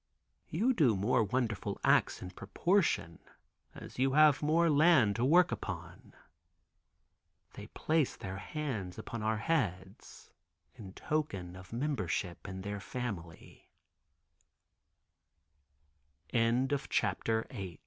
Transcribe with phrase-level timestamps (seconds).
[0.49, 3.19] You do more wonderful acts in proportion
[3.75, 6.15] as you have more land to work upon."
[7.53, 10.31] They place their hands upon our heads
[10.73, 12.63] in token of membership in